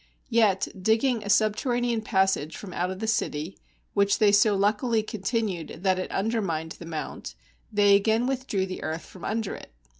[0.31, 3.59] Yet digging a subterranean passage from out of the city,
[3.93, 7.35] which they so luckily continued that it undermined the mount,
[7.71, 9.71] they again withdrew the earth from under it.